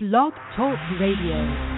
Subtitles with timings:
[0.00, 1.77] Blog Talk Radio.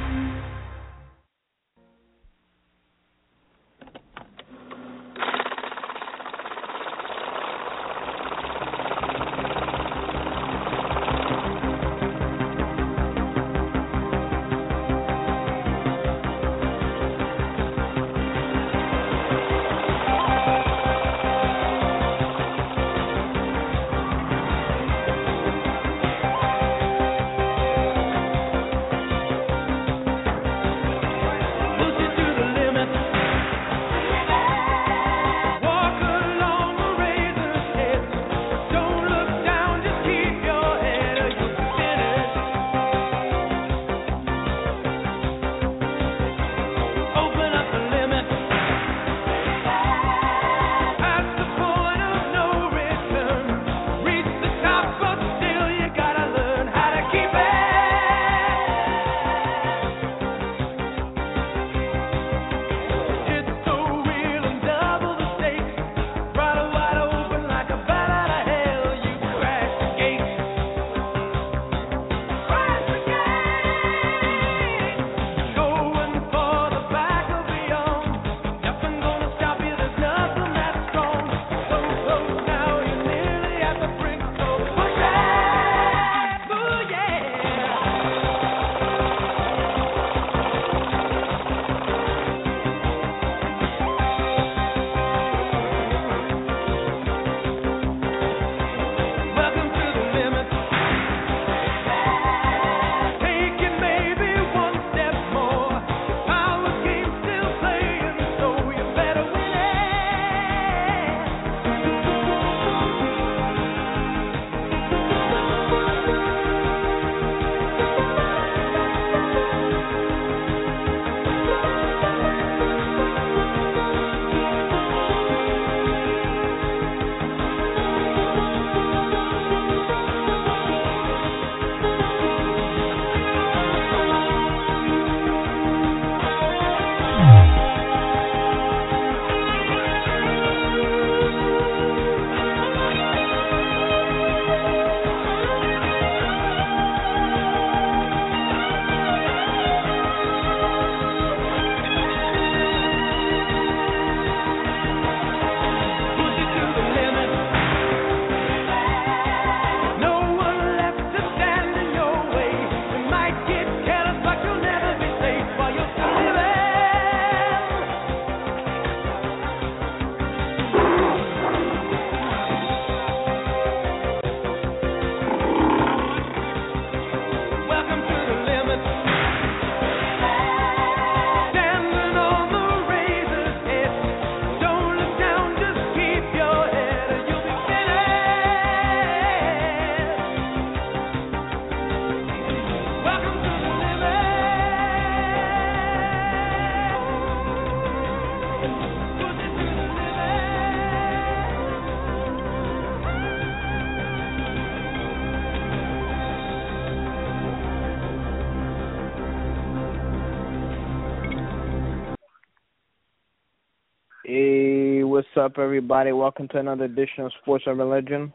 [215.40, 216.12] Up, everybody?
[216.12, 218.30] Welcome to another edition of Sports Urban Legend.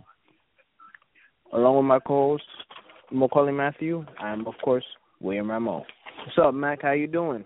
[1.53, 2.43] Along with my co-host,
[3.13, 4.83] Maccorley Mathieu, I'm of course
[5.21, 5.83] William Rameau.
[6.25, 6.81] What's up, Mac?
[6.81, 7.45] How you doing?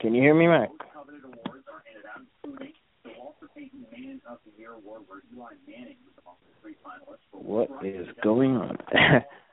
[0.00, 0.68] Can you hear me, Mac?
[7.32, 8.78] What is going on?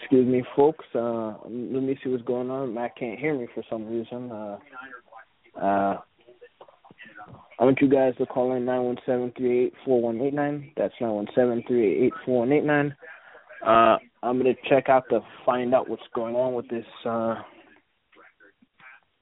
[0.00, 0.84] Excuse me, folks.
[0.94, 2.74] Uh, let me see what's going on.
[2.74, 4.30] Matt can't hear me for some reason.
[4.30, 4.58] Uh,
[5.60, 6.00] uh,
[7.58, 10.34] I want you guys to call in nine one seven three eight four one eight
[10.34, 10.72] nine.
[10.76, 12.96] That's nine one seven three eight four one eight nine.
[13.64, 17.34] Uh, I'm gonna check out to find out what's going on with this uh,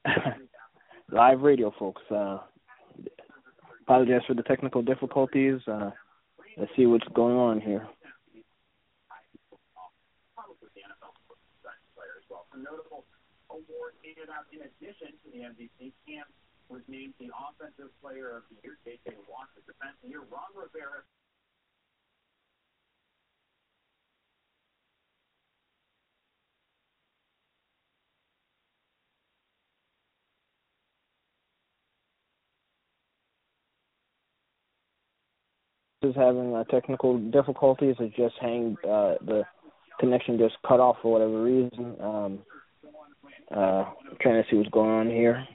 [1.12, 2.02] live radio, folks.
[2.10, 2.38] Uh,
[3.82, 5.60] apologize for the technical difficulties.
[5.66, 5.90] Uh,
[6.56, 7.86] let's see what's going on here.
[14.08, 15.92] Handed out in addition to the MVP.
[16.08, 16.24] Cam
[16.68, 18.78] was named the Offensive Player of the Year.
[18.84, 19.16] J.J.
[19.28, 20.24] Watt, the Defense of the Year.
[20.30, 21.04] Ron Rivera.
[36.04, 37.96] is having uh, technical difficulties.
[37.98, 39.42] It just hang uh, the
[39.98, 41.96] connection just cut off for whatever reason.
[42.00, 42.38] Um,
[43.54, 43.84] uh,
[44.20, 45.46] trying to see what's going on here.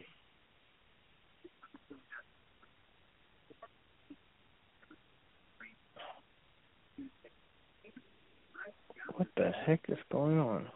[9.15, 10.67] What the heck is going on?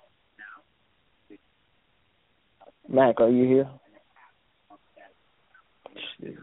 [2.88, 3.70] Mac, are you here?
[6.22, 6.38] Jeez.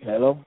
[0.00, 0.38] Hello?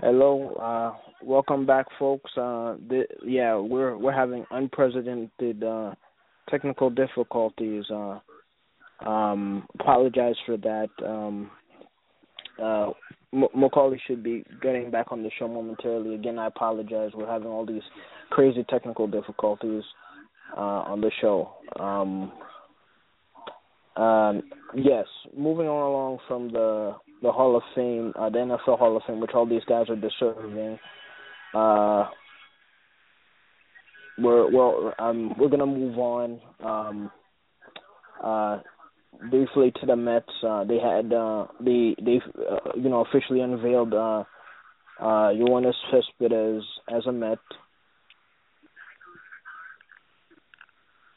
[0.00, 2.30] Hello, uh, welcome back, folks.
[2.36, 2.76] Uh,
[3.26, 5.94] yeah, we're we're having unprecedented uh,
[6.48, 7.84] technical difficulties.
[7.90, 8.18] Uh,
[9.06, 10.88] um, apologize for that.
[11.04, 11.50] Um,
[12.62, 12.90] uh,
[13.32, 16.14] M- Maccorley should be getting back on the show momentarily.
[16.14, 17.10] Again, I apologize.
[17.14, 17.82] We're having all these
[18.30, 19.82] crazy technical difficulties
[20.56, 21.50] uh, on the show.
[21.78, 22.32] Um,
[23.96, 24.42] um,
[24.74, 25.06] yes,
[25.36, 29.20] moving on along from the the Hall of Fame, uh, the NFL Hall of Fame,
[29.20, 30.78] which all these guys are deserving.
[31.52, 32.08] Uh,
[34.18, 36.40] we're well, um, we're gonna move on.
[36.64, 37.10] Um,
[38.22, 38.58] uh,
[39.30, 40.26] briefly to the Mets.
[40.46, 44.24] Uh, they had uh, they they uh, you know officially unveiled uh,
[45.00, 47.38] uh, Yoenis Cespedes as a Met,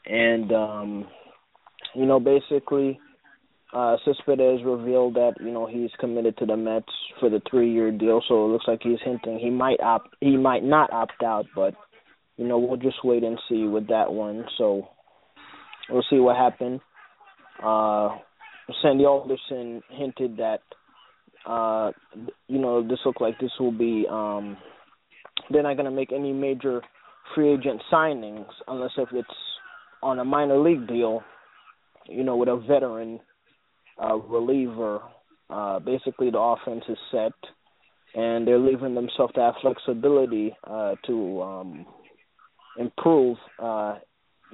[0.06, 1.06] and um,
[1.94, 2.98] you know basically
[3.72, 8.22] uh, Cespedes revealed that you know he's committed to the Mets for the three-year deal.
[8.28, 11.74] So it looks like he's hinting he might opt he might not opt out, but
[12.36, 14.44] you know we'll just wait and see with that one.
[14.58, 14.88] So
[15.90, 16.80] we'll see what happens.
[17.62, 18.18] Uh,
[18.82, 20.60] Sandy Alderson hinted that
[21.46, 21.92] uh,
[22.48, 24.56] you know this looked like this will be um,
[25.50, 26.80] they're not going to make any major
[27.34, 29.28] free agent signings unless if it's
[30.02, 31.22] on a minor league deal,
[32.06, 33.20] you know, with a veteran
[34.02, 35.00] uh, reliever.
[35.50, 37.32] Uh, basically, the offense is set,
[38.14, 41.86] and they're leaving themselves that flexibility uh, to um,
[42.78, 43.96] improve uh,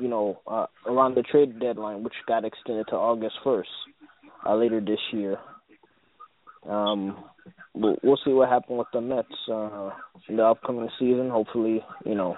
[0.00, 3.64] you know, uh, around the trade deadline, which got extended to August 1st
[4.46, 5.36] uh, later this year.
[6.68, 7.24] Um,
[7.74, 9.90] we'll, we'll see what happens with the Mets uh,
[10.28, 11.30] in the upcoming season.
[11.30, 12.36] Hopefully, you know,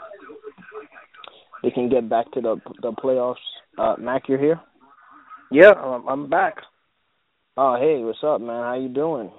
[1.63, 3.37] they can get back to the the playoffs.
[3.79, 4.61] Uh, Mac, you're here.
[5.51, 6.57] Yeah, I'm, I'm back.
[7.57, 8.63] Oh, hey, what's up, man?
[8.63, 9.31] How you doing?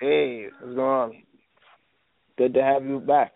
[0.00, 1.22] Hey, what's going on?
[2.38, 3.32] Good to have you back.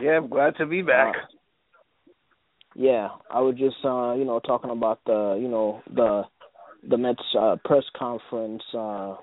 [0.00, 1.14] Yeah, I'm glad to be back.
[1.16, 1.35] Uh,
[2.78, 6.24] yeah, I was just uh, you know talking about the you know the
[6.88, 8.62] the Mets uh, press conference.
[8.76, 9.16] Uh,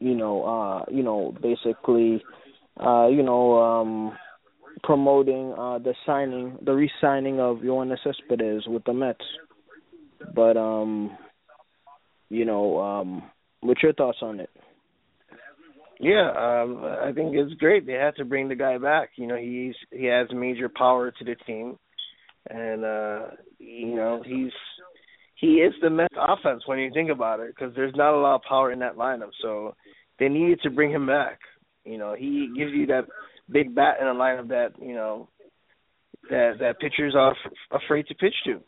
[0.00, 2.20] you know, uh, you know, basically,
[2.84, 4.18] uh, you know, um,
[4.82, 9.24] promoting uh, the signing, the re-signing of Yoenis Cespedes with the Mets.
[10.34, 11.16] But um,
[12.28, 13.22] you know, um,
[13.60, 14.50] what's your thoughts on it?
[16.00, 17.86] Yeah, um, I think it's great.
[17.86, 19.10] They had to bring the guy back.
[19.14, 21.78] You know, he's he has major power to the team
[22.50, 23.20] and uh
[23.58, 24.52] you know he's
[25.36, 28.36] he is the Mets offense when you think about it because there's not a lot
[28.36, 29.30] of power in that lineup.
[29.42, 29.74] So
[30.18, 31.38] they needed to bring him back.
[31.84, 33.06] You know, he gives you that
[33.50, 35.28] big bat in a lineup that you know
[36.30, 38.60] that that pitchers are f- afraid to pitch to.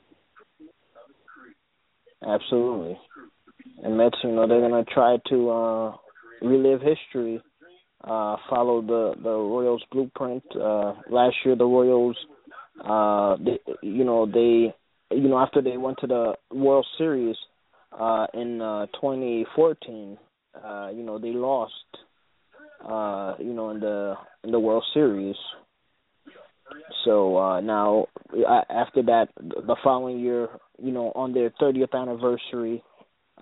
[2.27, 2.99] Absolutely,
[3.83, 5.93] and Mets, you know, they're gonna try to uh
[6.43, 7.41] relive history,
[8.03, 10.43] uh follow the the Royals blueprint.
[10.57, 12.17] Uh Last year, the Royals
[12.83, 14.75] uh they, you know they
[15.15, 17.37] you know after they went to the World Series
[17.93, 20.19] uh in uh 2014
[20.65, 21.73] uh you know they lost
[22.85, 25.37] uh you know in the in the World Series.
[27.05, 30.49] So uh now after that the following year
[30.83, 32.83] you know on their 30th anniversary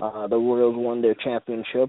[0.01, 1.89] uh the Royals won their championship.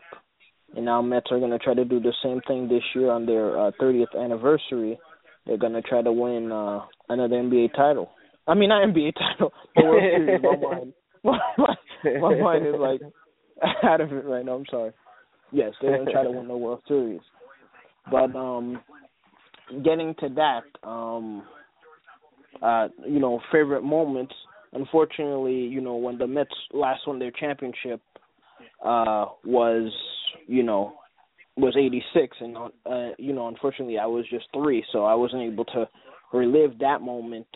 [0.75, 3.27] And now Mets are going to try to do the same thing this year on
[3.27, 4.97] their uh, 30th anniversary
[5.45, 8.09] they're gonna try to win uh another NBA title.
[8.47, 10.41] I mean not NBA title, the World Series.
[10.41, 11.75] My mind, my, my,
[12.19, 13.01] my mind is like
[13.83, 14.53] out of it right now.
[14.53, 14.91] I'm sorry.
[15.51, 17.21] Yes, they're gonna try to win the World Series.
[18.09, 18.81] But um
[19.83, 21.43] getting to that, um
[22.61, 24.33] uh, you know, favorite moments.
[24.73, 28.01] Unfortunately, you know, when the Mets last won their championship,
[28.83, 29.91] uh, was,
[30.47, 30.93] you know,
[31.57, 35.65] was 86 and uh you know unfortunately I was just 3 so I wasn't able
[35.65, 35.87] to
[36.33, 37.47] relive that moment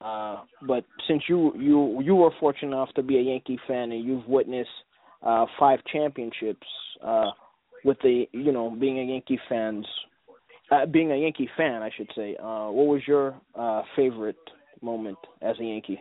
[0.00, 4.04] Uh, but since you you you were fortunate enough to be a Yankee fan and
[4.04, 4.76] you've witnessed
[5.22, 6.66] uh, five championships
[7.02, 7.30] uh,
[7.84, 9.86] with the you know being a Yankee fans
[10.70, 12.36] uh, being a Yankee fan, I should say.
[12.38, 14.36] Uh, what was your uh, favorite
[14.82, 16.00] moment as a Yankee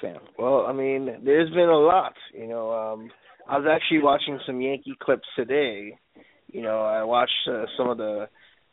[0.00, 0.16] fan?
[0.38, 2.14] Well, I mean, there's been a lot.
[2.32, 3.10] You know, um,
[3.48, 5.98] I was actually watching some Yankee clips today.
[6.52, 8.28] You know, I watched uh, some of the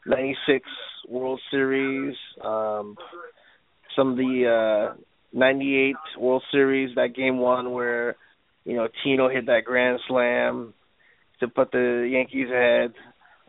[0.06, 0.68] '96
[1.08, 2.98] World Series, um,
[3.96, 8.18] some of the uh, '98 World Series, that game one where
[8.66, 10.74] you know Tino hit that grand slam
[11.40, 12.94] to put the Yankees ahead.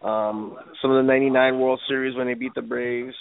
[0.00, 3.16] Um, some of the '99 World Series when they beat the Braves,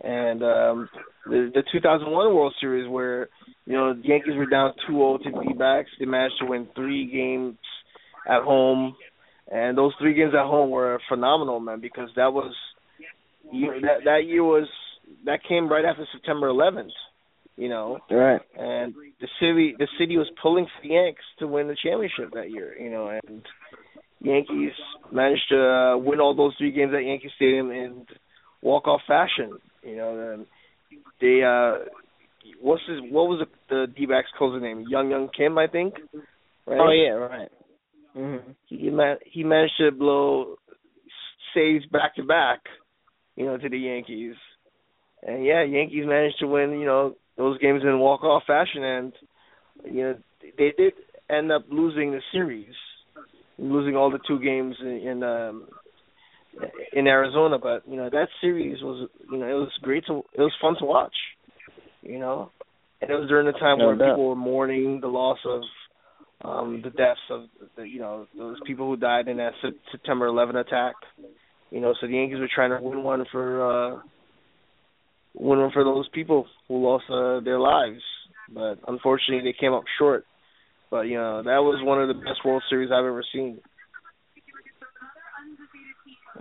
[0.00, 0.88] and um,
[1.26, 3.28] the, the 2001 World Series where
[3.66, 5.90] you know the Yankees were down 2-0 to D-backs.
[5.98, 7.58] They managed to win three games
[8.28, 8.94] at home,
[9.50, 11.80] and those three games at home were phenomenal, man.
[11.80, 12.54] Because that was
[13.50, 14.68] you, that that year was
[15.24, 16.90] that came right after September 11th.
[17.56, 18.40] You know, right?
[18.56, 22.50] And the city the city was pulling for the Yanks to win the championship that
[22.50, 22.76] year.
[22.78, 23.42] You know, and
[24.20, 24.72] Yankees
[25.10, 28.06] managed to uh, win all those three games at Yankee Stadium in
[28.62, 29.58] walk off fashion.
[29.82, 30.46] You know, and
[31.20, 31.84] they uh
[32.60, 34.84] what's his what was the, the D backs closer name?
[34.88, 35.94] Young Young Kim, I think.
[36.66, 36.78] Right?
[36.80, 37.48] Oh yeah, right.
[38.18, 38.50] Mm-hmm.
[38.66, 40.56] He man he managed to blow
[41.54, 42.60] saves back to back,
[43.36, 44.34] you know, to the Yankees.
[45.22, 49.12] And yeah, Yankees managed to win, you know, those games in walk off fashion and
[49.84, 50.14] you know,
[50.56, 50.94] they did
[51.30, 52.74] end up losing the series
[53.58, 55.68] losing all the two games in, in um
[56.92, 60.40] in Arizona, but you know that series was you know it was great to it
[60.40, 61.14] was fun to watch,
[62.02, 62.50] you know,
[63.00, 65.62] and it was during the time no where people were mourning the loss of
[66.44, 67.44] um the deaths of
[67.76, 70.94] the you know those people who died in that Se- September 11 attack,
[71.70, 74.00] you know, so the Yankees were trying to win one for uh
[75.34, 78.00] win one for those people who lost uh, their lives,
[78.52, 80.24] but unfortunately they came up short.
[80.90, 83.58] But you know that was one of the best World Series I've ever seen.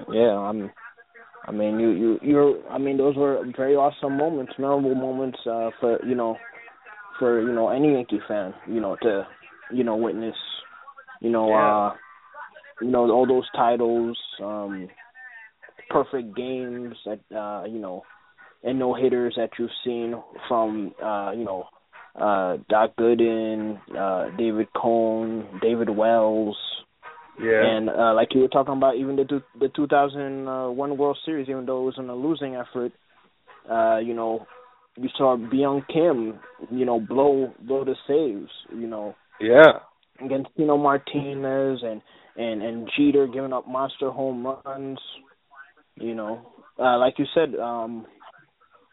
[0.10, 0.72] Yeah, I'm.
[1.46, 2.70] I mean, you you you're.
[2.70, 6.38] I mean, those were very awesome moments, memorable moments uh, for you know,
[7.20, 9.27] for you know any Yankee fan, you know, to
[9.71, 10.36] you know witness,
[11.21, 11.77] you know, Yeah.
[11.77, 11.93] uh,
[12.81, 14.88] you know all those titles, um,
[15.89, 18.03] perfect games that uh, you know,
[18.63, 20.15] and no hitters that you've seen
[20.47, 21.65] from uh, you know,
[22.15, 26.57] uh, Doc Gooden, uh, David Cone, David Wells.
[27.39, 27.63] Yeah.
[27.63, 31.67] And uh, like you were talking about, even the two, the 2001 World Series, even
[31.67, 32.91] though it was in a losing effort,
[33.69, 34.47] uh, you know,
[34.95, 36.39] you saw Byung Kim,
[36.71, 39.79] you know, blow blow the saves, you know, yeah.
[40.24, 42.01] against Tino Martinez and
[42.36, 45.00] and and Jeter giving up monster home runs,
[45.96, 46.46] you know,
[46.79, 48.06] uh, like you said, um,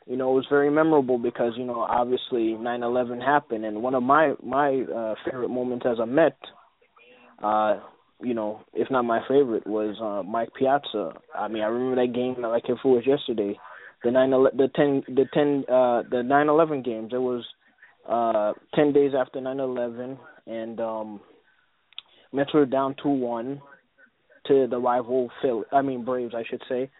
[0.07, 4.03] you know, it was very memorable because you know obviously 9/11 happened, and one of
[4.03, 6.37] my my uh, favorite moments as a Met.
[7.43, 7.81] Uh,
[8.21, 11.13] you know, if not my favorite, was uh, Mike Piazza.
[11.35, 13.59] I mean, I remember that game like if it was yesterday.
[14.03, 17.11] The nine, the ten, the ten, uh, the nine eleven games.
[17.13, 17.45] It was
[18.09, 21.21] uh ten days after nine eleven, and um,
[22.33, 23.61] Mets were down two one
[24.47, 25.65] to the rival Phil.
[25.73, 26.91] I mean Braves, I should say,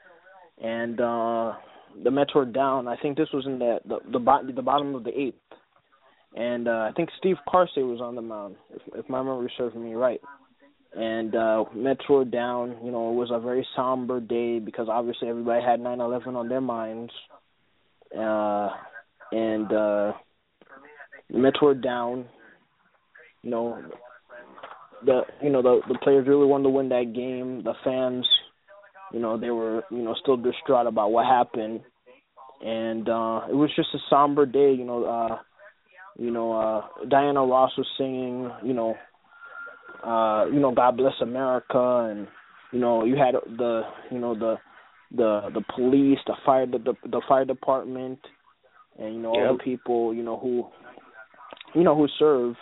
[0.63, 1.55] and uh
[2.03, 2.89] the Mets were down.
[2.89, 5.37] I think this was in the the the, bo- the bottom of the eighth,
[6.37, 9.77] and uh, I think Steve Karsay was on the mound, if, if my memory serves
[9.77, 10.21] me right
[10.97, 12.77] and uh Mets were down.
[12.85, 16.61] You know, it was a very somber day because obviously everybody had 9/11 on their
[16.61, 17.13] minds.
[18.17, 18.71] Uh
[19.33, 20.13] and uh
[21.31, 22.27] Mets were down.
[23.45, 23.79] You know,
[25.05, 27.63] the you know the the players really wanted to win that game.
[27.63, 28.27] The fans,
[29.13, 31.81] you know, they were you know still distraught about what happened,
[32.65, 34.73] and uh it was just a somber day.
[34.73, 35.37] You know, uh
[36.19, 38.51] you know uh Diana Ross was singing.
[38.65, 38.95] You know
[40.03, 42.27] uh you know God bless America and
[42.73, 44.57] you know you had the you know the
[45.15, 48.21] the the police the fire the the, the fire department
[48.99, 50.67] and you know all the people you know who
[51.75, 52.55] you know who serve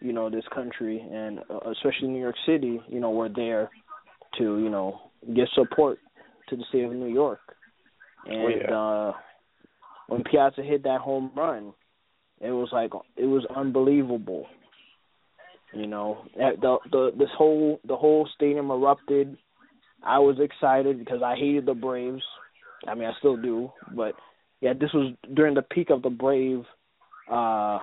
[0.00, 3.70] you know this country and uh, especially New York City you know were there
[4.38, 5.00] to you know
[5.34, 5.98] give support
[6.48, 7.40] to the state of New York
[8.26, 8.74] and yeah.
[8.74, 9.12] uh
[10.08, 11.72] when Piazza hit that home run
[12.40, 14.46] it was like it was unbelievable
[15.74, 19.36] you know, the the this whole the whole stadium erupted.
[20.02, 22.22] I was excited because I hated the Braves.
[22.86, 24.14] I mean, I still do, but
[24.60, 26.62] yeah, this was during the peak of the Brave
[27.30, 27.78] uh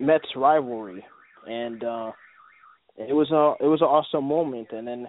[0.00, 1.04] Mets rivalry,
[1.48, 2.12] and uh
[2.96, 4.68] it was a it was an awesome moment.
[4.72, 5.08] And then,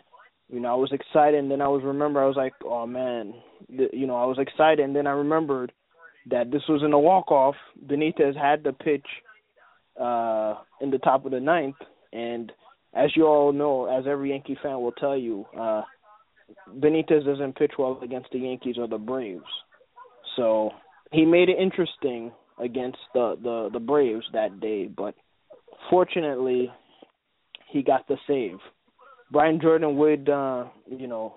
[0.50, 3.34] you know, I was excited, and then I was remember I was like, oh man,
[3.68, 5.72] you know, I was excited, and then I remembered
[6.30, 7.56] that this was in a walk off.
[7.86, 9.06] Benitez had the pitch
[10.00, 11.76] uh in the top of the ninth
[12.14, 12.52] and
[12.94, 15.82] as you all know, as every Yankee fan will tell you, uh
[16.70, 19.44] Benitez doesn't pitch well against the Yankees or the Braves.
[20.36, 20.72] So
[21.12, 25.16] he made it interesting against the the the Braves that day, but
[25.90, 26.72] fortunately
[27.72, 28.58] he got the save.
[29.32, 31.36] Brian Jordan would uh, you know,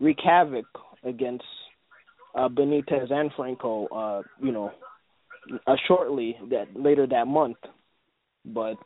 [0.00, 0.66] wreak havoc
[1.04, 1.44] against
[2.34, 4.70] uh Benitez and Franco uh, you know,
[5.66, 7.58] uh, shortly that later that month.
[8.44, 8.78] But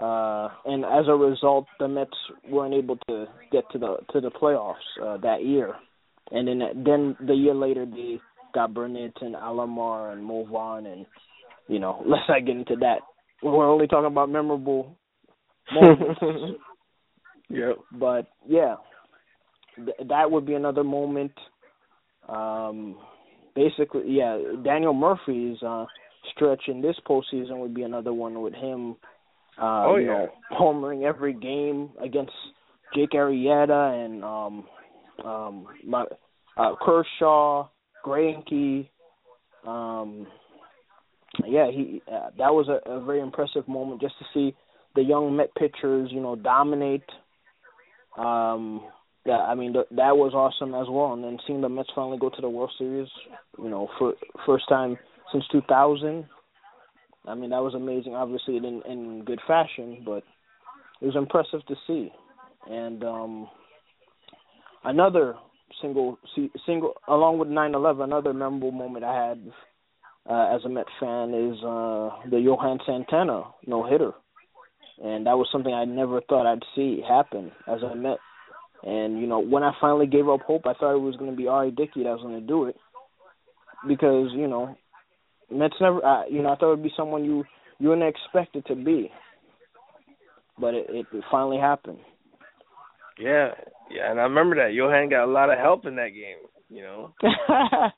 [0.00, 2.16] uh and as a result the Mets
[2.48, 5.74] weren't able to get to the to the playoffs uh, that year.
[6.30, 8.20] And then then the year later they
[8.54, 11.06] got Burnitz and Alomar and Mo Vaughn and
[11.68, 13.00] you know, let's not get into that.
[13.42, 14.96] We're only talking about memorable
[15.72, 16.20] moments.
[17.48, 17.76] yep.
[17.92, 18.76] But yeah,
[19.76, 21.32] th- that would be another moment.
[22.28, 22.98] Um,
[23.54, 25.86] basically, yeah, Daniel Murphy's uh,
[26.34, 28.96] stretch in this postseason would be another one with him.
[29.60, 30.12] Uh, oh you yeah.
[30.12, 32.32] know, homering every game against
[32.94, 34.64] Jake Arrieta and um,
[35.24, 36.04] um, my
[36.56, 37.68] uh, Kershaw,
[38.04, 38.88] Greinke.
[39.66, 40.26] Um,
[41.46, 44.54] yeah, he uh, that was a, a very impressive moment just to see
[44.94, 47.04] the young Met pitchers, you know, dominate.
[48.18, 48.82] Um,
[49.24, 51.12] yeah, I mean th- that was awesome as well.
[51.14, 53.08] And then seeing the Mets finally go to the World Series,
[53.58, 54.98] you know, for first time
[55.32, 56.26] since 2000.
[57.26, 58.14] I mean that was amazing.
[58.14, 60.24] Obviously in in good fashion, but
[61.00, 62.10] it was impressive to see.
[62.68, 63.48] And um
[64.84, 65.34] another
[65.80, 66.18] single
[66.66, 69.52] single along with 9/11, another memorable moment I had
[70.28, 74.12] uh, as a Met fan is uh the Johan Santana no hitter,
[75.02, 78.18] and that was something I never thought I'd see happen as a Met.
[78.84, 81.36] And you know, when I finally gave up hope, I thought it was going to
[81.36, 81.70] be R.A.
[81.70, 82.76] Dickey that was going to do it,
[83.86, 84.76] because you know,
[85.50, 86.04] Mets never.
[86.04, 87.44] Uh, you know, I thought it would be someone you
[87.78, 89.10] you wouldn't expect it to be,
[90.58, 91.98] but it, it finally happened.
[93.18, 93.50] Yeah,
[93.90, 96.38] yeah, and I remember that Johan got a lot of help in that game.
[96.68, 97.14] You know.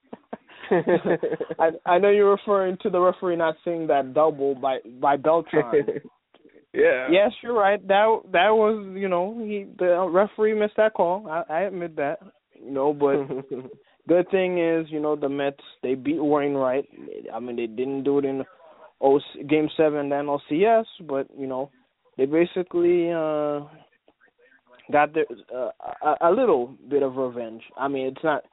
[1.58, 5.64] I I know you're referring to the referee not seeing that double by by Beltran.
[6.72, 7.08] yeah.
[7.10, 7.86] Yes, you're right.
[7.86, 11.26] That that was you know he the referee missed that call.
[11.28, 12.18] I, I admit that.
[12.54, 13.26] You know, but
[14.08, 16.88] good thing is you know the Mets they beat Wainwright.
[17.32, 18.44] I mean they didn't do it in
[19.00, 21.70] O Game Seven then OCS, but you know
[22.16, 23.60] they basically uh
[24.92, 25.70] got their uh,
[26.02, 27.62] a, a little bit of revenge.
[27.76, 28.44] I mean it's not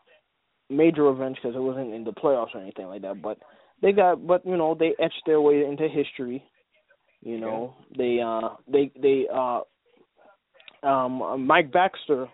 [0.72, 3.38] major revenge because it wasn't in the playoffs or anything like that, but
[3.82, 6.44] they got but you know they etched their way into history.
[7.22, 9.62] You know, they uh they they uh
[10.88, 12.28] um Mike Baxter,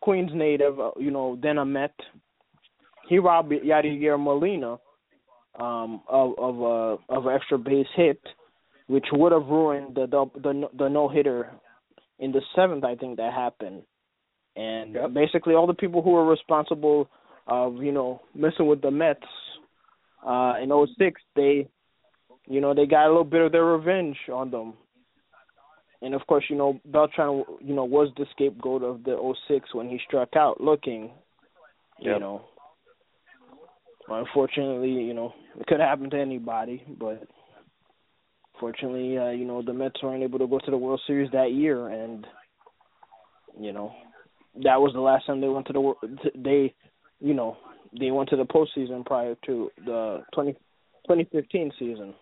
[0.00, 1.94] Queens native, uh, you know, then a Met.
[3.08, 4.78] He robbed Yadier Molina
[5.58, 8.20] um of of a of an extra base hit,
[8.86, 11.50] which would have ruined the the the, the no hitter
[12.18, 12.84] in the seventh.
[12.84, 13.82] I think that happened,
[14.56, 15.14] and Yep.
[15.14, 17.08] basically all the people who were responsible
[17.46, 19.20] of you know messing with the Mets
[20.26, 21.68] uh in '06, they
[22.46, 24.74] you know they got a little bit of their revenge on them.
[26.00, 29.88] And of course, you know Beltran, you know, was the scapegoat of the '06 when
[29.88, 31.10] he struck out looking.
[31.98, 32.20] You Yep.
[32.20, 32.42] know,
[34.08, 37.22] unfortunately, you know, it could happen to anybody, but
[38.58, 41.52] fortunately, uh, you know, the Mets weren't able to go to the World Series that
[41.52, 42.26] year, and
[43.60, 43.92] you know,
[44.64, 46.74] that was the last time they went to the they,
[47.22, 47.56] you know,
[47.98, 50.52] they went to the postseason prior to the 20,
[51.06, 52.14] 2015 season.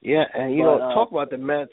[0.00, 1.70] Yeah, and you But, know, uh, talk about the Mets.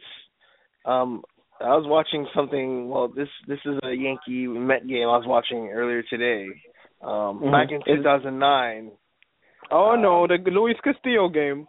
[0.86, 1.24] Um,
[1.60, 2.88] I was watching something.
[2.90, 6.48] Well, this this is a Yankee Met game I was watching earlier today.
[7.02, 7.52] Um, Mhm.
[7.52, 8.92] Back in Is- 2009,
[9.72, 11.68] Oh Uh, no, the Luis Castillo game.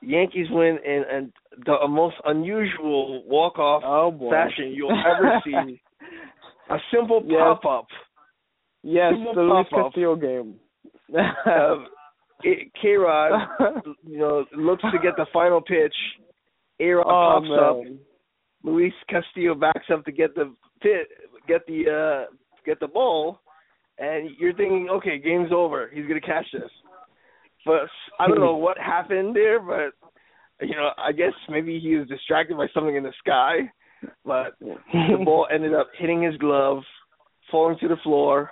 [0.00, 1.32] Yankees win in, in
[1.66, 5.80] the most unusual walk off Oh fashion you'll ever see.
[6.70, 7.40] A simple Yes.
[7.40, 7.86] pop up.
[8.88, 9.66] Yes, the Luis.
[9.70, 10.54] Castillo game.
[11.46, 11.86] Um,
[12.42, 13.48] K Rod,
[14.06, 15.94] you know, looks to get the final pitch.
[16.80, 17.98] A Rod oh pops up.
[18.62, 21.08] Luis Castillo backs up to get the pit,
[21.46, 23.40] get the uh, get the ball,
[23.98, 25.90] and you're thinking, okay, game's over.
[25.92, 26.70] He's gonna catch this.
[27.66, 29.92] But I don't know what happened there, but
[30.66, 33.70] you know, I guess maybe he was distracted by something in the sky.
[34.24, 36.82] But the ball ended up hitting his glove,
[37.50, 38.50] falling to the floor.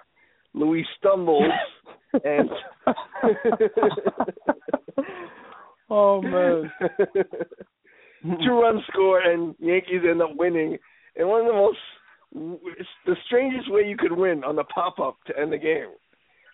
[0.57, 1.45] Luis stumbles
[2.25, 2.51] and
[5.91, 6.73] oh man.
[8.45, 10.79] two runs score and Yankees end up winning
[11.15, 11.79] in one of the most
[13.07, 15.89] the strangest way you could win on the pop up to end the game.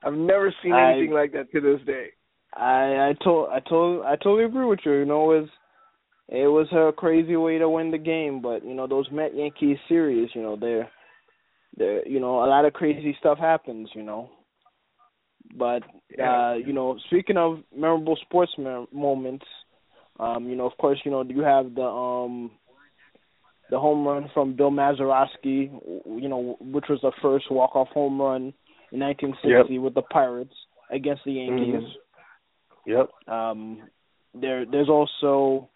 [0.04, 2.08] I've never seen anything I, like that to this day.
[2.54, 4.92] I I told I told I totally agree with you.
[4.92, 5.48] You know, it was
[6.28, 9.78] it was a crazy way to win the game, but you know those Met Yankees
[9.88, 10.90] series, you know they're
[11.76, 14.30] they're you know a lot of crazy stuff happens, you know.
[15.54, 15.82] But
[16.22, 19.44] uh, you know, speaking of memorable sports moments,
[20.18, 22.50] um, you know, of course, you know you have the um
[23.70, 25.70] the home run from Bill Mazeroski,
[26.06, 28.52] you know, which was the first walk off home run
[28.92, 29.82] in 1960 yep.
[29.82, 30.54] with the Pirates
[30.90, 31.82] against the Yankees.
[32.87, 32.90] Mm-hmm.
[32.90, 33.35] Yep.
[33.35, 33.82] Um,
[34.35, 35.70] there, there's also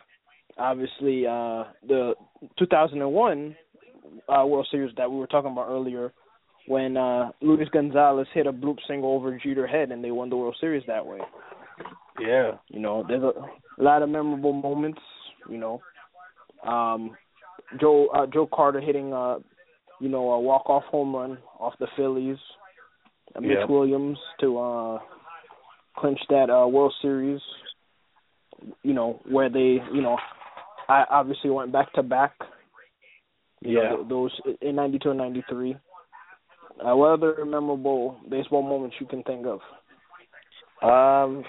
[0.59, 2.14] obviously uh, the
[2.59, 3.56] 2001
[4.28, 6.12] uh, World Series that we were talking about earlier,
[6.66, 10.36] when uh, Luis Gonzalez hit a bloop single over Jeter head and they won the
[10.36, 11.18] World Series that way.
[12.20, 12.52] Yeah.
[12.68, 13.32] You know, there's a,
[13.80, 15.00] a lot of memorable moments.
[15.48, 15.80] You know,
[16.68, 17.16] um,
[17.80, 19.38] Joe uh, Joe Carter hitting uh,
[20.00, 22.38] you know a walk off home run off the Phillies.
[23.34, 23.66] Uh, Mitch yeah.
[23.66, 24.98] Williams to uh
[25.96, 27.40] clinch that uh, World Series.
[28.82, 30.16] You know where they, you know,
[30.88, 32.32] I obviously went back to back.
[33.62, 33.96] Yeah.
[34.08, 35.76] Those in '92 and '93.
[36.78, 39.60] Uh, what other memorable baseball moments you can think of?
[40.82, 41.44] Um.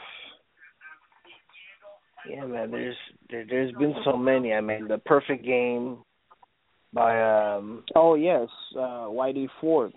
[2.29, 2.71] Yeah, man.
[2.71, 2.95] There's
[3.29, 4.53] there, there's been so many.
[4.53, 5.97] I mean, the perfect game
[6.93, 7.83] by um.
[7.95, 9.93] Oh yes, uh, Whitey Ford.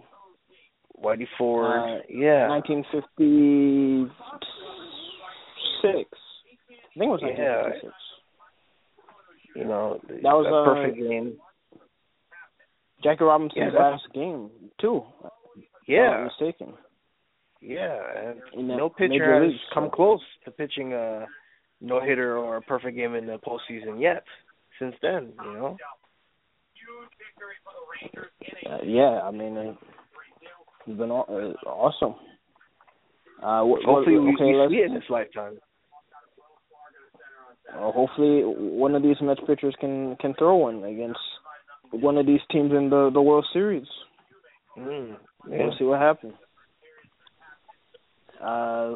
[1.02, 1.70] Whitey Ford.
[1.70, 2.48] Uh, yeah.
[2.48, 4.10] 1956.
[5.82, 7.84] I think it was 1956.
[7.84, 9.62] Yeah.
[9.62, 11.38] You know, that was a uh, perfect game.
[13.02, 15.02] Jackie Robinson's yeah, last game too.
[15.86, 16.10] Yeah.
[16.10, 16.74] I'm mistaken.
[17.62, 17.98] Yeah,
[18.56, 21.26] and no pitcher has come close to pitching a
[21.80, 24.24] no hitter or a perfect game in the postseason yet.
[24.78, 25.76] Since then, you know.
[28.66, 29.74] Uh, yeah, I mean, uh,
[30.86, 32.14] it's been uh, awesome.
[33.42, 35.58] Uh, what, hopefully, okay, we, we see it in this lifetime.
[37.70, 41.20] Uh, hopefully, one of these Mets pitchers can can throw one against
[41.90, 43.86] one of these teams in the the World Series.
[44.78, 45.16] Mm,
[45.48, 45.58] yeah.
[45.58, 46.34] We'll see what happens.
[48.42, 48.94] Uh,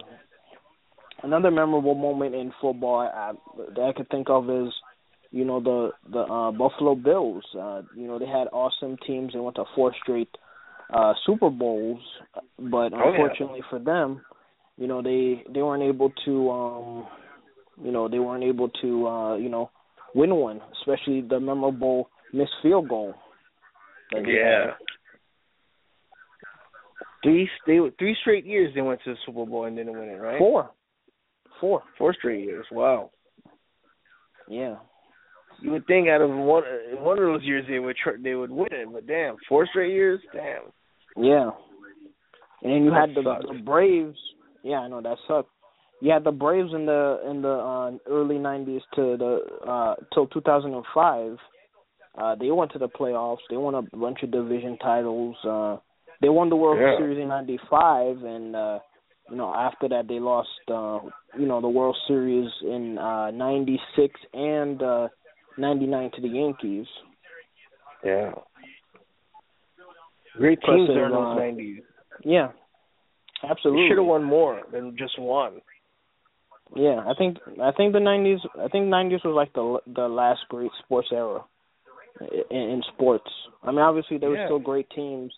[1.22, 3.32] another memorable moment in football I,
[3.74, 4.72] that I could think of is,
[5.30, 7.44] you know, the the uh, Buffalo Bills.
[7.58, 9.32] Uh, you know, they had awesome teams.
[9.32, 10.30] They went to four straight
[10.92, 12.00] uh, Super Bowls,
[12.58, 13.70] but unfortunately oh, yeah.
[13.70, 14.22] for them,
[14.76, 16.50] you know, they they weren't able to.
[16.50, 17.06] um
[17.82, 19.70] you know, they weren't able to, uh, you know,
[20.14, 23.14] win one, especially the memorable missed field goal.
[24.12, 24.66] Yeah.
[24.66, 24.74] Had.
[27.22, 30.20] Three they three straight years they went to the Super Bowl and didn't win it,
[30.20, 30.38] right?
[30.38, 30.70] Four.
[31.60, 31.82] Four.
[31.96, 32.66] Four straight years.
[32.70, 33.10] Wow.
[34.48, 34.76] Yeah.
[35.62, 36.64] You would think out of one
[36.98, 39.92] one of those years they would tr- they would win it, but damn, four straight
[39.92, 40.62] years, damn.
[41.16, 41.50] Yeah.
[42.62, 44.18] And then you that had the, the Braves.
[44.62, 45.50] Yeah, I know that sucked.
[46.00, 50.26] You had the Braves in the in the uh, early '90s to the uh till
[50.26, 51.38] 2005.
[52.16, 53.38] Uh, they went to the playoffs.
[53.50, 55.36] They won a bunch of division titles.
[55.44, 55.78] Uh,
[56.20, 56.96] they won the World yeah.
[56.96, 58.78] Series in '95, and uh,
[59.30, 60.48] you know after that they lost.
[60.68, 61.00] Uh,
[61.38, 65.08] you know the World Series in uh '96 and uh
[65.58, 66.86] '99 to the Yankees.
[68.04, 68.32] Yeah.
[70.36, 71.78] Great teams there in uh, those '90s.
[72.24, 72.48] Yeah,
[73.48, 73.82] absolutely.
[73.82, 75.60] They should have won more than just one.
[76.76, 78.38] Yeah, I think I think the '90s.
[78.58, 81.44] I think '90s was like the the last great sports era
[82.50, 83.30] in, in sports.
[83.62, 84.46] I mean, obviously there were Yeah.
[84.46, 85.32] still great teams.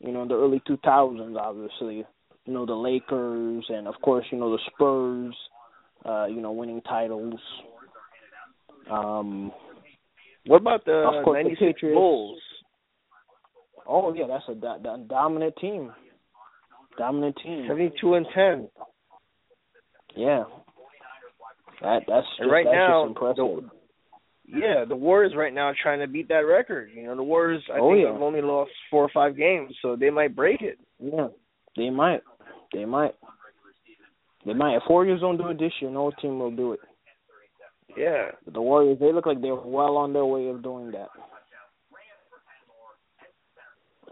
[0.00, 2.04] You know, the early 2000s, obviously.
[2.44, 5.34] You know, the Lakers and of course, you know the Spurs.
[6.04, 7.38] Uh, you know, winning titles.
[8.90, 9.52] Um,
[10.46, 11.94] What about the Of course, the '96 Patriots.
[11.96, 12.40] Bulls?
[13.86, 15.92] oh yeah, that's a do- do- dominant team.
[16.98, 17.66] Dominant team.
[17.68, 18.68] Seventy-two and ten.
[20.16, 20.44] Yeah.
[21.80, 23.36] That that's just, And right that's now, just impressive.
[23.36, 23.70] the,
[24.52, 26.90] yeah, the Warriors right now are trying to beat that record.
[26.94, 28.12] You know, the Warriors I Oh, think yeah.
[28.12, 30.78] have only lost four or five games, so they might break it.
[31.00, 31.28] Yeah,
[31.76, 32.22] they might.
[32.72, 33.14] They might.
[34.44, 34.76] They might.
[34.76, 36.80] If Warriors don't do it this year, no team will do it.
[37.96, 38.30] Yeah.
[38.44, 41.08] But the Warriors, they look like they're well on their way of doing that.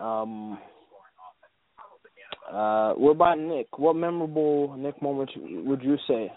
[0.02, 0.58] Um.
[2.50, 3.78] Uh, what about Knick?
[3.78, 6.32] What memorable Knick moments would you say?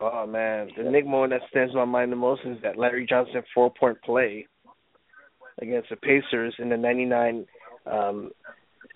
[0.00, 3.06] Oh man, the Knick moment that stands in my mind the most is that Larry
[3.08, 4.46] Johnson four point play
[5.60, 7.46] against the Pacers in the '99
[7.86, 8.30] um,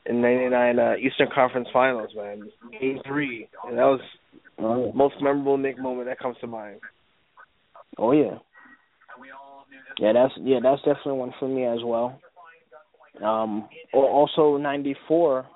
[0.07, 2.49] in '99 uh, Eastern Conference Finals, man,
[2.81, 4.01] Game Three, and that was
[4.61, 6.81] Oh, most memorable Knick moment that comes to mind.
[7.97, 8.39] oh yeah.
[10.01, 12.21] Yeah, that's yeah, that's definitely one for me as well.
[13.25, 15.47] Um, also '94,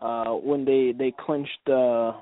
[0.00, 2.12] uh, when they they clinched uh,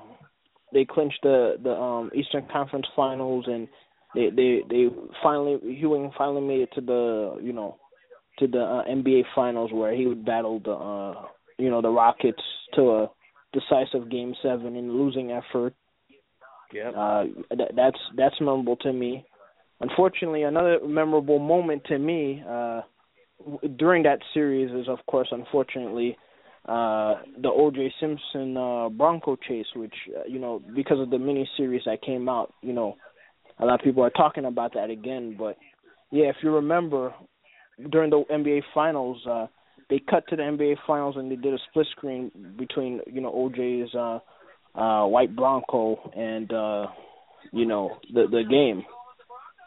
[0.73, 3.67] they clinched the the um, Eastern Conference Finals and
[4.13, 4.85] they they they
[5.21, 7.77] finally Ewing finally made it to the you know
[8.39, 11.25] to the uh, NBA Finals where he would battle the uh,
[11.57, 12.41] you know the Rockets
[12.75, 13.11] to a
[13.53, 15.73] decisive Game Seven in losing effort.
[16.73, 16.89] Yeah.
[16.89, 17.23] Uh,
[17.55, 19.25] th- that's that's memorable to me.
[19.81, 22.81] Unfortunately, another memorable moment to me uh,
[23.39, 26.17] w- during that series is, of course, unfortunately,
[26.67, 27.93] uh, the O.J.
[27.99, 32.27] Simpson uh, Bronco chase, which uh, you know because of the mini series that came
[32.27, 32.95] out, you know,
[33.59, 35.35] a lot of people are talking about that again.
[35.37, 35.57] But
[36.11, 37.13] yeah, if you remember,
[37.91, 39.45] during the NBA Finals, uh,
[39.89, 43.31] they cut to the NBA Finals and they did a split screen between you know
[43.31, 46.87] OJ's uh, uh, white Bronco and uh,
[47.51, 48.83] you know the the game.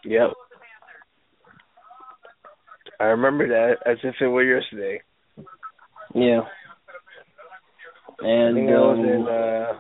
[0.04, 0.30] Yep.
[3.00, 5.00] I remember that as if it were yesterday.
[6.14, 6.40] Yeah.
[8.20, 9.78] And I think I was um, in uh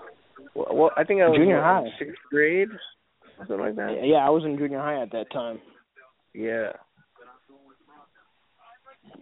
[0.54, 1.88] well, well I think I was Junior in high.
[1.98, 2.68] sixth grade.
[3.38, 4.00] Something like that.
[4.04, 5.60] yeah, I was in junior high at that time.
[6.34, 6.72] Yeah.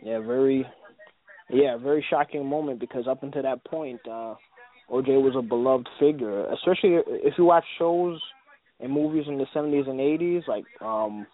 [0.03, 0.67] Yeah, very
[1.49, 4.35] yeah, very shocking moment because up until that point, uh
[4.91, 8.21] OJ was a beloved figure, especially if you watch shows
[8.81, 11.27] and movies in the 70s and 80s like um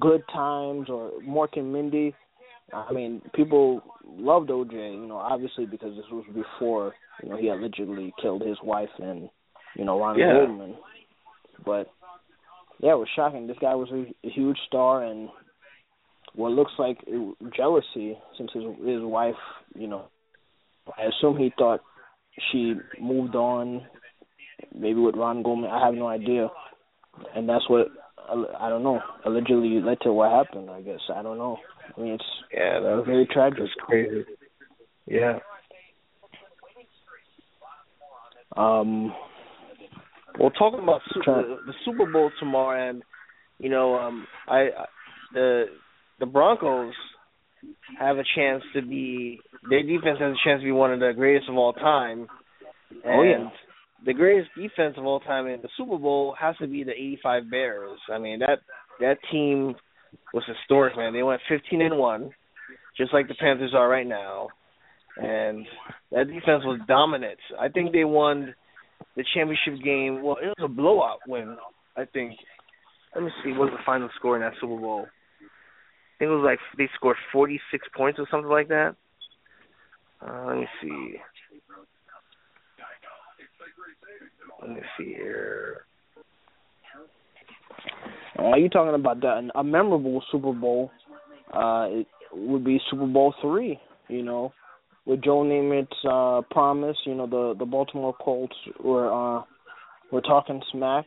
[0.00, 2.14] Good Times or Mork and Mindy.
[2.72, 7.48] I mean, people loved OJ, you know, obviously because this was before, you know, he
[7.48, 9.28] allegedly killed his wife and,
[9.76, 10.32] you know, Ron Yeah.
[10.32, 10.74] Goldman.
[11.64, 11.88] But
[12.80, 13.46] yeah, it was shocking.
[13.46, 15.28] This guy was a, a huge star and
[16.34, 16.98] what looks like
[17.56, 19.34] jealousy since his his wife,
[19.74, 20.06] you know,
[20.96, 21.80] I assume he thought
[22.52, 23.86] she moved on,
[24.74, 25.70] maybe with Ron Goldman.
[25.70, 26.50] I have no idea,
[27.34, 29.00] and that's what I don't know.
[29.24, 30.70] Allegedly led to what happened.
[30.70, 31.58] I guess I don't know.
[31.96, 33.58] I mean, it's Yeah, that was very tragic.
[33.60, 34.24] That's crazy.
[35.06, 35.38] Yeah.
[38.56, 39.12] Um,
[40.38, 43.02] Well, talking about Try- the, the Super Bowl tomorrow, and
[43.58, 44.84] you know, um, I, I
[45.32, 45.64] the
[46.20, 46.94] the Broncos
[47.98, 51.12] have a chance to be their defense has a chance to be one of the
[51.14, 52.26] greatest of all time.
[53.04, 53.48] And Oh, yeah.
[54.04, 57.50] The greatest defense of all time in the Super Bowl has to be the '85
[57.50, 57.98] Bears.
[58.12, 58.60] I mean that
[59.00, 59.74] that team
[60.32, 61.12] was historic, man.
[61.12, 62.30] They went 15 and one,
[62.96, 64.48] just like the Panthers are right now,
[65.16, 65.66] and
[66.12, 67.38] that defense was dominant.
[67.58, 68.54] I think they won
[69.16, 70.22] the championship game.
[70.22, 71.56] Well, it was a blowout win.
[71.96, 72.34] I think.
[73.14, 73.50] Let me see.
[73.50, 75.06] What was the final score in that Super Bowl?
[75.06, 78.96] I think it was like they scored 46 points or something like that.
[80.20, 81.14] Uh, let me see.
[84.66, 85.82] Let me see here.
[88.38, 89.50] are you talking about that?
[89.54, 90.90] A memorable Super Bowl
[91.52, 93.78] uh, it would be Super Bowl three.
[94.08, 94.52] You know,
[95.04, 96.96] with Joe Namath's uh, promise.
[97.04, 99.42] You know, the the Baltimore Colts were uh,
[100.12, 101.06] were talking smack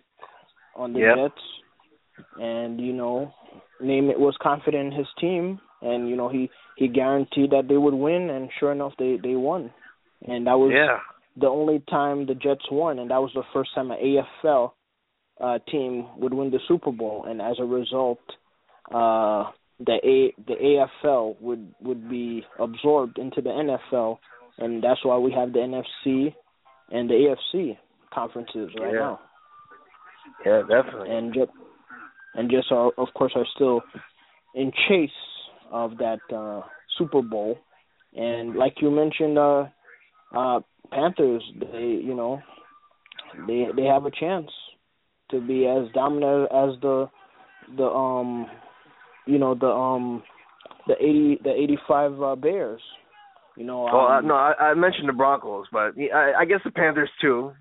[0.76, 1.16] on the Yep.
[1.18, 3.34] Jets, and you know,
[3.82, 7.94] Namath was confident in his team, and you know he he guaranteed that they would
[7.94, 9.72] win, and sure enough, they they won,
[10.28, 11.00] and that was Yeah.
[11.40, 13.98] The only time the Jets won, and that was the first time an
[14.44, 14.72] AFL
[15.42, 18.20] uh, team would win the Super Bowl, and as a result,
[18.94, 19.46] uh,
[19.80, 20.56] the A the
[21.06, 24.18] AFL would would be absorbed into the NFL,
[24.58, 26.34] and that's why we have the NFC
[26.92, 27.14] and the
[27.54, 27.78] AFC
[28.14, 29.00] conferences right Yeah.
[29.00, 29.20] now,
[30.46, 31.16] Yeah, definitely.
[31.16, 31.52] and just
[32.36, 33.82] and just are, of course are still
[34.56, 35.10] in chase
[35.72, 36.62] of that uh,
[36.98, 37.58] Super Bowl,
[38.16, 39.66] and like you mentioned, uh,
[40.36, 40.60] uh,
[40.92, 42.42] Panthers they you know
[43.48, 44.50] they they have a chance
[45.32, 47.10] to be as dominant as the
[47.78, 48.48] the um
[49.26, 50.24] you know the um
[50.88, 52.82] the eighty the eighty five uh, Bears.
[53.56, 56.62] You know, Well, uh, um, no, I, I mentioned the Broncos, but I, I guess
[56.64, 57.52] the Panthers too.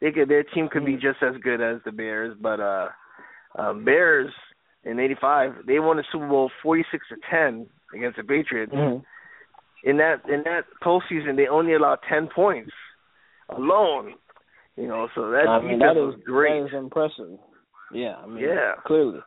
[0.00, 1.00] They could, their team could be Mm.
[1.00, 2.88] just as good as the Bears, but uh,
[3.58, 4.30] um, Bears
[4.84, 8.72] in '85 they won the Super Bowl 46 to 10 against the Patriots.
[8.72, 9.02] mhm.
[9.82, 12.72] In that in that postseason, they only allowed 10 points
[13.56, 14.14] alone.
[14.76, 16.60] You know, so that I mean that was great.
[16.60, 17.38] that is impressive.
[17.92, 18.74] Yeah, I mean Yeah.
[18.86, 19.20] clearly.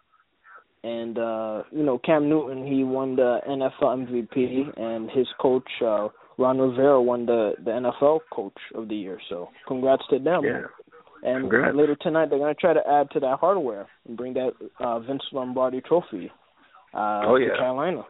[0.84, 6.08] And uh, you know, Cam Newton he won the NFL MVP and his coach uh
[6.38, 9.20] Ron Rivera won the the NFL coach of the year.
[9.30, 10.44] So congrats to them.
[10.44, 10.62] yeah.
[11.24, 11.76] And Congrats.
[11.78, 15.22] later tonight they're gonna try to add to that hardware and bring that uh Vince
[15.34, 16.32] Lombardi trophy
[16.96, 17.46] uh Oh, to.
[17.58, 18.04] Carolina.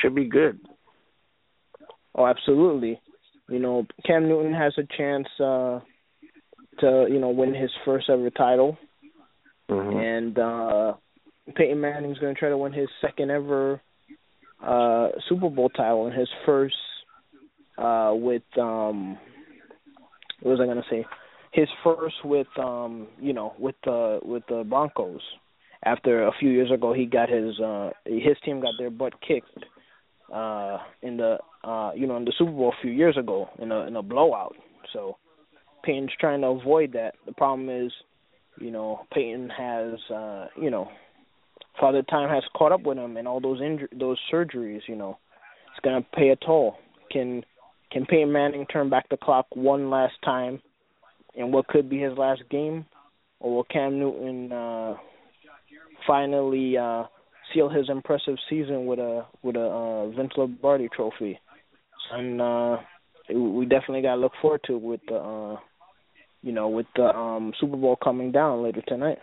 [0.00, 0.60] Should be good.
[2.14, 3.00] Oh, absolutely.
[3.48, 5.80] You know, Cam Newton has a chance uh
[6.80, 8.76] to, you know, win his first ever title.
[9.70, 9.96] Mhm.
[9.96, 10.94] And uh
[11.54, 13.80] Peyton Manning's gonna try to win his second ever
[14.62, 16.76] uh Super Bowl title and his first
[17.78, 19.18] uh with um
[20.40, 21.04] what was I gonna say?
[21.52, 25.20] His first with um you know with the with the Broncos.
[25.86, 29.64] After a few years ago, he got his uh his team got their butt kicked
[30.32, 33.72] uh in the uh you know in the Super Bowl a few years ago in
[33.72, 34.54] a in a blowout.
[34.92, 35.16] So
[35.84, 37.14] Peyton's trying to avoid that.
[37.26, 37.92] The problem is,
[38.58, 40.88] you know, Peyton has uh you know
[41.80, 45.18] Father Time has caught up with him and all those injury those surgeries, you know.
[45.70, 46.76] It's gonna pay a toll.
[47.10, 47.44] Can
[47.90, 50.60] can Peyton Manning turn back the clock one last time
[51.34, 52.86] in what could be his last game?
[53.40, 54.94] Or will Cam Newton uh
[56.06, 57.04] finally uh
[57.52, 61.38] seal his impressive season with a with a uh, Vince Lombardi trophy?
[62.12, 62.76] And uh
[63.28, 65.56] we definitely got to look forward to with the uh
[66.42, 69.18] you know with the um Super Bowl coming down later tonight.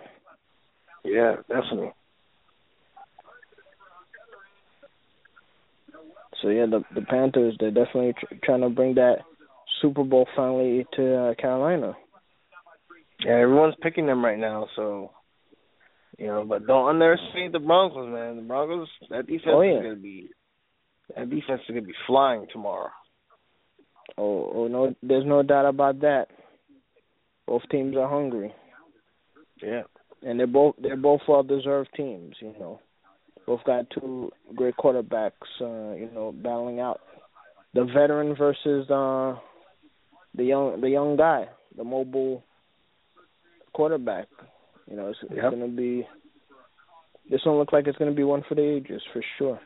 [1.03, 1.91] Yeah, definitely.
[6.41, 9.17] So yeah, the the Panthers they're definitely tr- trying to bring that
[9.81, 11.95] Super Bowl finally to uh, Carolina.
[13.23, 15.11] Yeah, everyone's picking them right now, so
[16.17, 18.35] you know, but don't underestimate the Broncos, man.
[18.37, 19.77] The Broncos that defense oh, yeah.
[19.77, 20.29] is gonna be
[21.15, 22.89] that defense is gonna be flying tomorrow.
[24.17, 26.27] Oh, oh no, there's no doubt about that.
[27.47, 28.53] Both teams are hungry.
[29.61, 29.83] Yeah.
[30.23, 32.79] And they're both they're both well deserved teams, you know.
[33.45, 37.01] Both got two great quarterbacks, uh, you know, battling out.
[37.73, 39.39] The veteran versus uh
[40.35, 41.45] the young the young guy,
[41.75, 42.43] the mobile
[43.73, 44.27] quarterback.
[44.89, 46.05] You know, it's, it's gonna be
[47.29, 49.59] this one look like it's gonna be one for the ages for sure.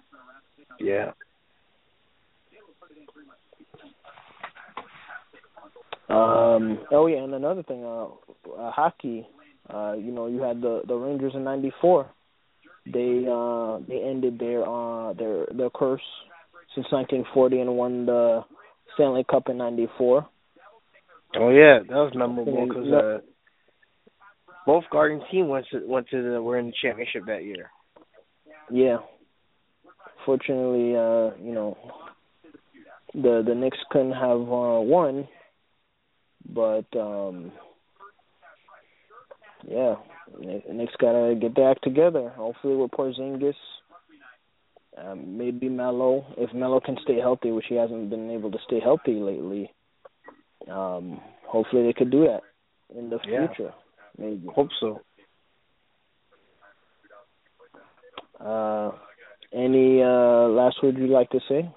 [0.80, 1.12] Yeah.
[6.10, 6.80] Um.
[6.91, 9.28] Oh yeah, and another thing, uh, uh hockey.
[9.68, 12.10] Uh, you know, you had the the Rangers in '94.
[12.86, 16.02] They uh they ended their uh their their curse
[16.76, 18.41] since 1940 and won the
[18.94, 20.28] Stanley Cup in '94.
[21.38, 23.18] Oh yeah, that was memorable because uh,
[24.65, 27.70] both Garden team went to went to the were in the championship that year.
[28.72, 28.98] Yeah.
[30.26, 31.78] Fortunately, uh, you know,
[33.13, 35.28] the the Knicks couldn't have uh, won,
[36.54, 37.52] but um
[39.68, 39.96] yeah,
[40.40, 42.30] Knicks gotta get their act together.
[42.36, 43.56] Hopefully with Porzingis,
[44.98, 46.26] um, maybe Melo.
[46.38, 49.72] If Melo can stay healthy, which he hasn't been able to stay healthy lately,
[50.72, 52.42] um, hopefully they could do that
[52.96, 53.48] in the yeah.
[53.48, 53.74] future.
[54.18, 54.48] Maybe.
[54.54, 55.02] Hope so.
[58.40, 58.92] Uh,
[59.54, 61.70] any uh, last words you'd like to say?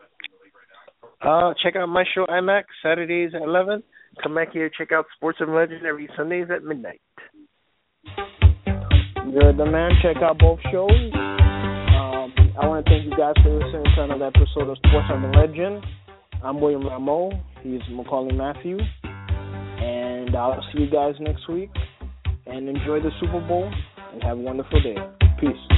[1.22, 3.82] Uh, check out my show IMAX Saturdays at eleven.
[4.22, 7.00] Come back here, check out Sports Urban Legend every Sundays at midnight.
[9.30, 9.92] You're the man.
[10.02, 10.90] Check out both shows.
[11.14, 15.32] Um, I want to thank you guys for listening to another episode of Sports Urban
[15.32, 15.84] Legend.
[16.42, 17.30] I'm William Rameau.
[17.62, 18.78] He's Maccorley Mathieu.
[19.04, 21.70] And I'll see you guys next week.
[22.46, 23.70] And enjoy the Super Bowl
[24.12, 24.96] and have a wonderful day.
[25.38, 25.77] Peace.